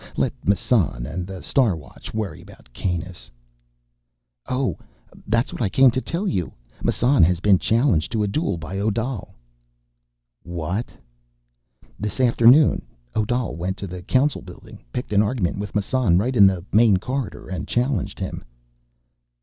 Let 0.17 0.33
Massan 0.47 1.05
and 1.05 1.27
the 1.27 1.43
Star 1.43 1.75
Watch 1.75 2.11
worry 2.11 2.41
about 2.41 2.73
Kanus." 2.73 3.29
"Oh! 4.47 4.79
That's 5.27 5.53
what 5.53 5.61
I 5.61 5.69
came 5.69 5.91
to 5.91 6.01
tell 6.01 6.27
you. 6.27 6.53
Massan 6.83 7.21
has 7.21 7.39
been 7.39 7.59
challenged 7.59 8.11
to 8.13 8.23
a 8.23 8.27
duel 8.27 8.57
by 8.57 8.79
Odal!" 8.79 9.35
"What?" 10.41 10.91
"This 11.99 12.19
afternoon, 12.19 12.81
Odal 13.15 13.55
went 13.57 13.77
to 13.77 13.85
the 13.85 14.01
Council 14.01 14.41
building. 14.41 14.83
Picked 14.91 15.13
an 15.13 15.21
argument 15.21 15.59
with 15.59 15.75
Massan 15.75 16.17
right 16.17 16.35
in 16.35 16.47
the 16.47 16.65
main 16.71 16.97
corridor 16.97 17.47
and 17.47 17.67
challenged 17.67 18.17
him." 18.17 18.43